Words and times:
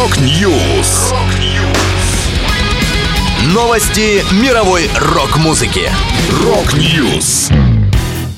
Rock 0.00 0.50
News. 0.50 1.12
Новости 3.52 4.24
мировой 4.42 4.88
рок-музыки. 4.98 5.90
Rock 6.42 6.90
News. 6.90 7.50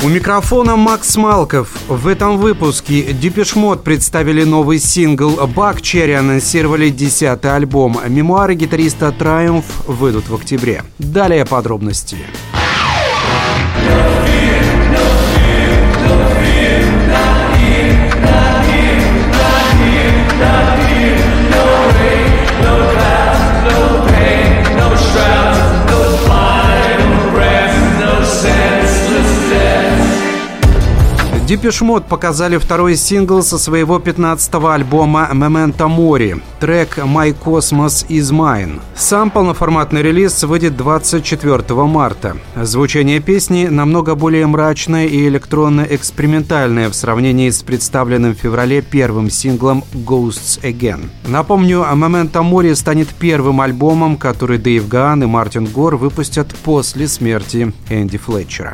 У 0.03 0.09
микрофона 0.09 0.75
Макс 0.75 1.15
Малков. 1.17 1.69
В 1.87 2.09
этом 2.09 2.39
выпуске 2.39 3.13
Depeche 3.13 3.59
Mode 3.59 3.85
представили 3.85 4.43
новый 4.43 4.81
сингл, 4.81 5.37
Buckcherry 5.55 6.15
анонсировали 6.15 6.89
десятый 6.89 7.55
альбом, 7.55 7.97
мемуары 8.09 8.57
гитариста 8.57 9.15
Triumph 9.17 9.65
выйдут 9.87 10.29
в 10.29 10.35
октябре. 10.35 10.83
Далее 10.99 11.47
подробности. 11.47 12.17
Депешмот 31.53 32.07
показали 32.07 32.57
второй 32.57 32.97
сингл 32.97 33.43
со 33.43 33.59
своего 33.59 33.99
15-го 33.99 34.69
альбома 34.69 35.29
«Memento 35.35 35.87
Mori», 35.87 36.41
трек 36.59 36.97
«My 36.97 37.37
Cosmos 37.39 38.07
Is 38.09 38.33
Mine». 38.33 38.81
Сам 38.97 39.31
полноформатный 39.31 40.01
релиз 40.01 40.43
выйдет 40.45 40.79
24 40.79 41.63
марта. 41.85 42.39
Звучание 42.57 43.21
песни 43.21 43.67
намного 43.67 44.15
более 44.15 44.47
мрачное 44.47 45.05
и 45.05 45.29
электронно-экспериментальное 45.29 46.89
в 46.89 46.95
сравнении 46.95 47.51
с 47.51 47.61
представленным 47.61 48.35
в 48.35 48.39
феврале 48.39 48.81
первым 48.81 49.29
синглом 49.29 49.85
«Ghosts 49.93 50.63
Again». 50.63 51.11
Напомню, 51.27 51.85
«Memento 51.93 52.43
Mori» 52.43 52.75
станет 52.75 53.09
первым 53.09 53.61
альбомом, 53.61 54.17
который 54.17 54.57
Дэйв 54.57 54.89
Гаан 54.89 55.23
и 55.25 55.27
Мартин 55.27 55.67
Гор 55.67 55.97
выпустят 55.97 56.49
после 56.65 57.07
смерти 57.09 57.75
Энди 57.91 58.17
Флетчера. 58.17 58.73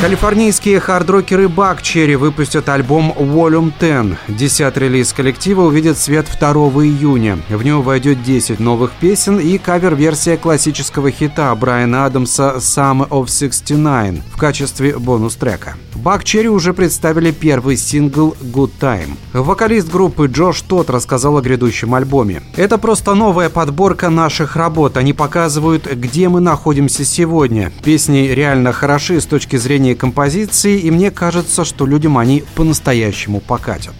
Калифорнийские 0.00 0.78
хардрокеры 0.78 1.48
Бакчери 1.48 2.14
выпустят 2.14 2.68
альбом 2.68 3.12
Volume 3.18 3.72
10. 3.80 4.38
Десятый 4.38 4.84
релиз 4.84 5.12
коллектива 5.12 5.62
увидит 5.62 5.98
свет 5.98 6.26
2 6.38 6.52
июня. 6.84 7.40
В 7.48 7.64
него 7.64 7.82
войдет 7.82 8.22
10 8.22 8.60
новых 8.60 8.92
песен 8.92 9.40
и 9.40 9.58
кавер-версия 9.58 10.36
классического 10.36 11.10
хита 11.10 11.52
Брайана 11.56 12.04
Адамса 12.04 12.58
«Summer 12.58 13.08
of 13.08 13.24
69» 13.26 14.22
в 14.32 14.36
качестве 14.36 14.96
бонус-трека. 14.96 15.74
Бакчери 15.96 16.48
уже 16.48 16.74
представили 16.74 17.32
первый 17.32 17.76
сингл 17.76 18.36
«Good 18.40 18.70
Time». 18.80 19.16
Вокалист 19.32 19.90
группы 19.90 20.28
Джош 20.28 20.60
Тот 20.62 20.90
рассказал 20.90 21.38
о 21.38 21.40
грядущем 21.40 21.92
альбоме. 21.92 22.42
«Это 22.54 22.78
просто 22.78 23.14
новая 23.14 23.48
подборка 23.48 24.08
наших 24.08 24.54
работ. 24.54 24.96
Они 24.96 25.12
показывают, 25.12 25.92
где 25.92 26.28
мы 26.28 26.38
находимся 26.38 27.04
сегодня. 27.04 27.72
Песни 27.82 28.28
реально 28.28 28.72
хороши 28.72 29.20
с 29.20 29.26
точки 29.26 29.56
зрения 29.56 29.87
композиции, 29.94 30.78
и 30.78 30.90
мне 30.90 31.10
кажется, 31.10 31.64
что 31.64 31.86
людям 31.86 32.18
они 32.18 32.44
по-настоящему 32.54 33.40
покатят». 33.40 33.94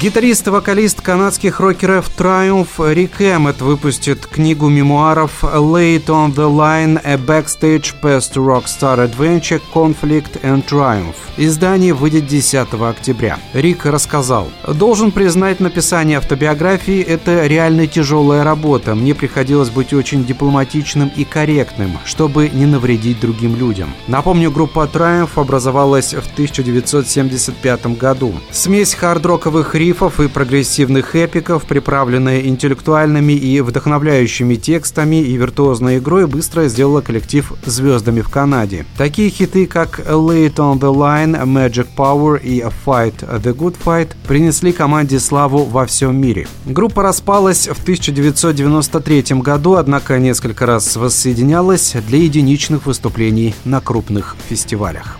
Гитарист 0.00 0.46
и 0.46 0.50
вокалист 0.50 1.02
канадских 1.02 1.60
рокеров 1.60 2.10
Triumph 2.16 2.94
Рик 2.94 3.20
Эммет 3.20 3.60
выпустит 3.60 4.24
книгу 4.24 4.70
мемуаров 4.70 5.44
Late 5.44 6.06
on 6.06 6.34
the 6.34 6.48
Line– 6.50 6.98
A 7.04 7.16
Backstage 7.16 7.92
Past 8.00 8.32
Rockstar 8.36 9.06
Adventure 9.06 9.60
Conflict 9.74 10.40
and 10.42 10.64
Triumph. 10.66 11.16
Издание 11.36 11.92
выйдет 11.92 12.26
10 12.26 12.68
октября. 12.80 13.38
Рик 13.52 13.84
рассказал, 13.84 14.48
«Должен 14.66 15.12
признать, 15.12 15.60
написание 15.60 16.16
автобиографии– 16.16 17.02
это 17.06 17.46
реально 17.46 17.86
тяжелая 17.86 18.42
работа. 18.42 18.94
Мне 18.94 19.14
приходилось 19.14 19.68
быть 19.68 19.92
очень 19.92 20.24
дипломатичным 20.24 21.12
и 21.14 21.24
корректным, 21.24 21.98
чтобы 22.06 22.48
не 22.48 22.64
навредить 22.64 23.20
другим 23.20 23.54
людям». 23.54 23.92
Напомню, 24.06 24.50
группа 24.50 24.88
Triumph 24.90 25.32
образовалась 25.34 26.14
в 26.14 26.32
1975 26.32 27.98
году. 27.98 28.32
Смесь 28.50 28.94
хард-роковых 28.94 29.74
рифов 29.74 29.89
рифов 29.90 30.20
и 30.20 30.28
прогрессивных 30.28 31.16
эпиков, 31.16 31.64
приправленная 31.64 32.42
интеллектуальными 32.42 33.32
и 33.32 33.60
вдохновляющими 33.60 34.54
текстами 34.54 35.16
и 35.16 35.36
виртуозной 35.36 35.98
игрой, 35.98 36.28
быстро 36.28 36.68
сделала 36.68 37.00
коллектив 37.00 37.52
звездами 37.66 38.20
в 38.20 38.28
Канаде. 38.28 38.86
Такие 38.96 39.30
хиты, 39.30 39.66
как 39.66 39.98
Late 39.98 40.54
on 40.54 40.78
the 40.78 40.94
Line, 40.94 41.44
Magic 41.44 41.88
Power 41.96 42.40
и 42.40 42.60
Fight 42.86 43.16
the 43.42 43.52
Good 43.52 43.74
Fight 43.84 44.10
принесли 44.28 44.70
команде 44.70 45.18
славу 45.18 45.64
во 45.64 45.86
всем 45.86 46.16
мире. 46.16 46.46
Группа 46.66 47.02
распалась 47.02 47.66
в 47.66 47.82
1993 47.82 49.40
году, 49.40 49.74
однако 49.74 50.20
несколько 50.20 50.66
раз 50.66 50.94
воссоединялась 50.94 51.96
для 52.06 52.18
единичных 52.18 52.86
выступлений 52.86 53.56
на 53.64 53.80
крупных 53.80 54.36
фестивалях. 54.48 55.19